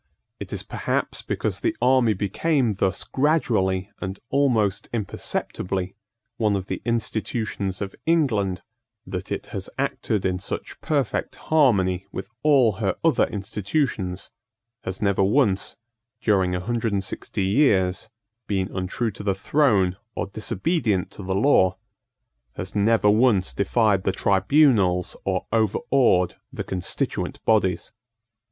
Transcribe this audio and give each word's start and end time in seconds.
It 0.39 0.51
is 0.51 0.63
perhaps 0.63 1.21
because 1.21 1.59
the 1.61 1.77
army 1.79 2.13
became 2.15 2.73
thus 2.73 3.03
gradually, 3.03 3.91
and 4.01 4.17
almost 4.31 4.89
imperceptibly, 4.91 5.95
one 6.37 6.55
of 6.55 6.65
the 6.65 6.81
institutions 6.85 7.83
of 7.83 7.93
England, 8.07 8.63
that 9.05 9.31
it 9.31 9.45
has 9.53 9.69
acted 9.77 10.25
in 10.25 10.39
such 10.39 10.81
perfect 10.81 11.35
harmony 11.35 12.07
with 12.11 12.29
all 12.41 12.71
her 12.81 12.95
other 13.03 13.27
institutions, 13.27 14.31
has 14.83 15.03
never 15.03 15.23
once, 15.23 15.75
during 16.19 16.55
a 16.55 16.59
hundred 16.61 16.93
and 16.93 17.03
sixty 17.03 17.43
years, 17.45 18.09
been 18.47 18.75
untrue 18.75 19.11
to 19.11 19.21
the 19.21 19.35
throne 19.35 19.97
or 20.15 20.25
disobedient 20.25 21.11
to 21.11 21.21
the 21.21 21.35
law, 21.35 21.77
has 22.53 22.73
never 22.73 23.07
once 23.07 23.53
defied 23.53 24.03
the 24.03 24.11
tribunals 24.11 25.15
or 25.25 25.45
overawed 25.51 26.37
the 26.51 26.63
constituent 26.63 27.39
bodies. 27.45 27.91